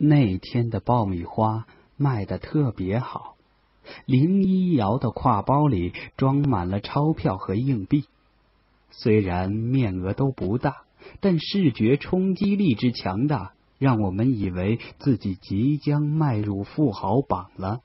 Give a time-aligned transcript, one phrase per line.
[0.00, 1.66] 那天的爆米花
[1.96, 3.34] 卖的特别好，
[4.06, 8.04] 林一瑶的挎包里装满了钞票和硬币，
[8.90, 10.82] 虽然面额都不大，
[11.18, 17.80] 但视觉冲击力之强大，让我们以为自己即将迈入富豪榜了。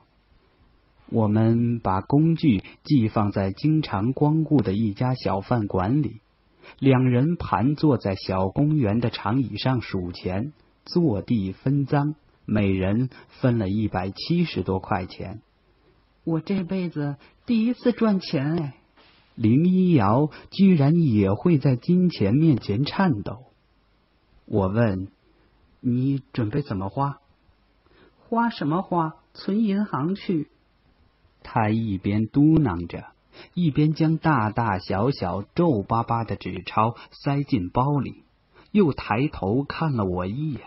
[1.10, 6.20] 我们把工具寄放在经常光顾的一家小饭馆里，
[6.78, 10.52] 两人盘坐在小公园的长椅上数钱。
[10.84, 12.14] 坐地分赃，
[12.44, 15.40] 每人分了一百七十多块钱。
[16.24, 17.16] 我这辈子
[17.46, 18.74] 第一次赚钱哎！
[19.34, 23.44] 林一瑶居然也会在金钱面前颤抖。
[24.46, 25.08] 我问
[25.80, 27.18] ：“你准备怎么花？”
[28.28, 29.14] 花什么花？
[29.34, 30.48] 存银行去。
[31.42, 33.06] 他一边嘟囔着，
[33.52, 38.22] 一边将大大小小、皱巴巴的纸钞塞进包里，
[38.70, 40.62] 又抬头看了我一眼。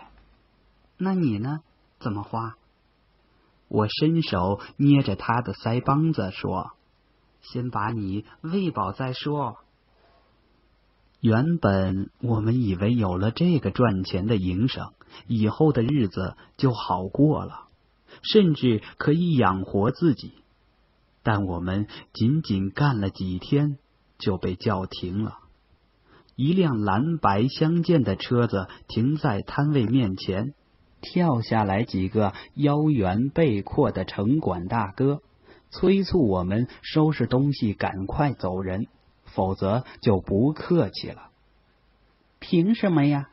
[0.98, 1.60] 那你呢？
[2.00, 2.56] 怎么花？
[3.68, 6.72] 我伸手捏着他的腮帮子说
[7.42, 9.58] ：“先把你喂饱再说。”
[11.20, 14.92] 原本我们以为有了这个赚钱的营生，
[15.26, 17.64] 以后的日子就好过了，
[18.22, 20.32] 甚至可以养活自己。
[21.22, 23.76] 但我们仅仅干了几天，
[24.18, 25.38] 就被叫停了。
[26.36, 30.54] 一辆蓝白相间的车子停在摊位面前。
[31.00, 35.20] 跳下来几个腰圆背阔的城管大哥，
[35.70, 38.86] 催促我们收拾东西，赶快走人，
[39.24, 41.30] 否则就不客气了。
[42.40, 43.28] 凭什么呀？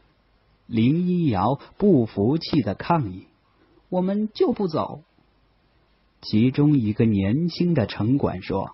[0.68, 3.28] 林一瑶不服气的抗议
[3.90, 5.02] ：“我们就不走。”
[6.22, 8.72] 其中一个年轻的城管说：“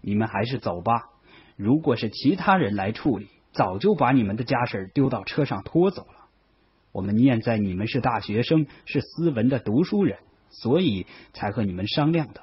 [0.00, 1.10] 你们还是走吧。
[1.56, 6.17] 如果是其他人来处理，早就把你们的家事丢到车上拖走了。”
[6.90, 10.18] 我们念在你们是大学生，是斯文的读书人，
[10.50, 12.42] 所以才和你们商量的。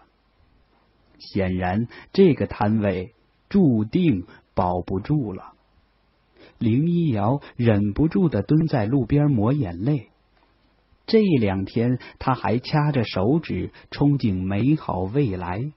[1.17, 3.13] 显然，这个摊位
[3.49, 5.53] 注定保不住了。
[6.57, 10.09] 林一瑶忍不住的蹲在路边抹眼泪。
[11.07, 15.71] 这两天，他还掐着手指憧憬美好未来，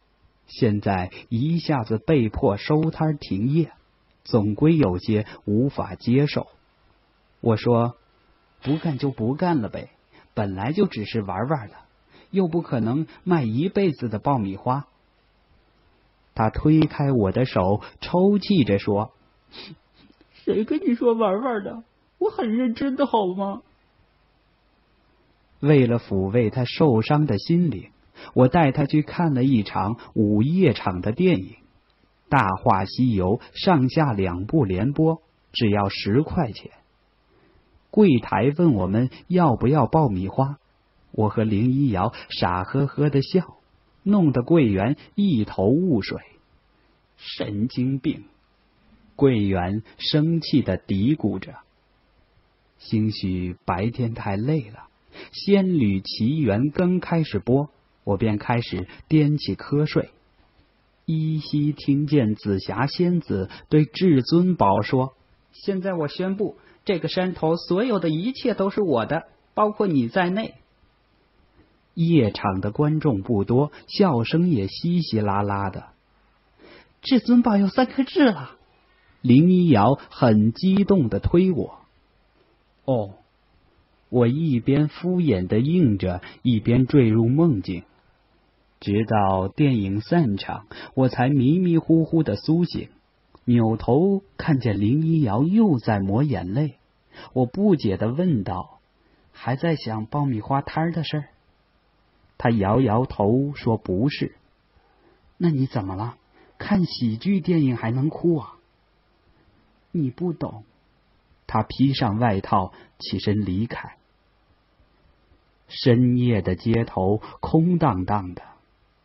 [0.47, 3.73] 现在一下子被迫收摊停业，
[4.25, 6.47] 总归有些无法接受。
[7.41, 7.97] 我说。
[8.63, 9.91] 不干就不干了呗，
[10.35, 11.75] 本来就只是玩玩的，
[12.31, 14.87] 又不可能卖一辈子的爆米花。
[16.35, 19.13] 他推开我的手，抽泣着说
[20.45, 21.83] ：“谁跟你说玩玩的？
[22.19, 23.63] 我很认真的，好吗？”
[25.61, 27.91] 为了抚慰他受伤的心灵，
[28.35, 31.47] 我带他去看了一场午夜场的电影，
[32.29, 35.21] 《大话西游》上下两部连播，
[35.53, 36.71] 只要十块钱。
[37.91, 40.59] 柜台问我们要不要爆米花，
[41.11, 43.57] 我和林一瑶傻呵呵的笑，
[44.03, 46.21] 弄得柜员一头雾水。
[47.17, 48.25] 神经病！
[49.17, 51.55] 柜员生气的嘀咕着。
[52.79, 54.85] 兴许白天太累了，
[55.33, 57.71] 《仙侣奇缘》刚开始播，
[58.05, 60.11] 我便开始颠起瞌睡。
[61.07, 65.15] 依稀听见紫霞仙子对至尊宝说
[65.53, 66.57] ：“现在我宣布。”
[66.89, 70.55] 这个山头所有的一切都是我的，包括你在内。
[71.93, 75.89] 夜场的观众不多，笑声也稀稀拉拉的。
[77.03, 78.53] 至尊宝有三颗痣了，
[79.21, 81.81] 林一瑶很激动的推我。
[82.87, 83.11] 哦，
[84.09, 87.83] 我一边敷衍的应着，一边坠入梦境，
[88.81, 92.89] 直到电影散场，我才迷迷糊糊的苏醒。
[93.45, 96.77] 扭头看见林一瑶又在抹眼泪，
[97.33, 98.79] 我不解的问道
[99.33, 101.25] ：“还在想爆米花摊的事？”
[102.39, 104.37] 他摇摇头说：“不是。”
[105.39, 106.17] 那你怎么了？
[106.59, 108.57] 看喜剧电影还能哭啊？
[109.93, 110.65] 你不懂。
[111.47, 113.97] 他披上外套，起身离开。
[115.69, 118.43] 深夜的街头空荡荡的，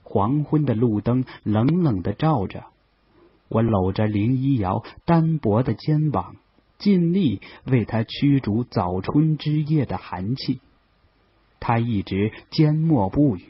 [0.04, 2.66] 黄昏的路灯冷冷的照着。
[3.50, 6.38] 我搂着林一瑶单薄的肩膀，
[6.84, 10.60] 尽力为他驱逐早春之夜的寒气。
[11.62, 13.46] 他一直缄默不语，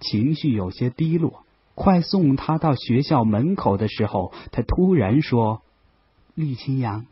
[0.00, 1.44] 情绪有些低落。
[1.74, 5.60] 快送他到学校门口的时候，他突然说
[6.34, 7.04] ：“李清扬，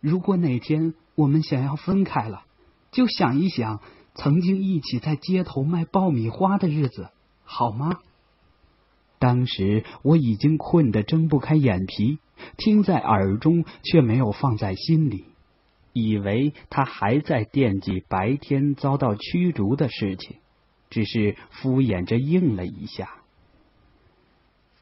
[0.00, 2.42] 如果哪天我们想要分开了，
[2.92, 3.80] 就想一想
[4.14, 7.08] 曾经一起在街头卖爆米花的日子，
[7.44, 7.98] 好吗？”
[9.18, 12.18] 当时我已经困得睁不开眼皮，
[12.56, 15.24] 听在耳中却没有放在心里。
[15.92, 20.36] 以为他还在惦记白天遭到驱逐的事情，
[20.90, 23.08] 只是敷衍着应了一下。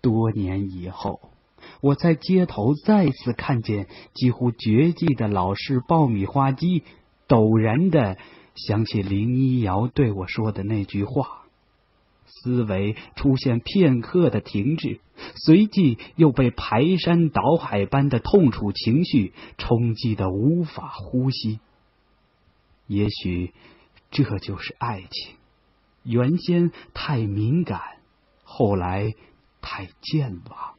[0.02, 1.20] 多年以后，
[1.80, 6.82] 我在街头再次看见几乎绝迹的老式爆米花机，
[7.26, 8.18] 陡然的
[8.54, 11.45] 想起林一瑶对我说的那句话。
[12.26, 15.00] 思维出现片刻的停滞，
[15.34, 21.61] 随即又被排山倒海般的痛楚情绪冲击的无法呼吸。
[22.87, 23.52] 也许
[24.11, 25.34] 这就是爱情，
[26.05, 27.81] 原先太敏感，
[28.44, 29.14] 后来
[29.61, 30.75] 太健忘。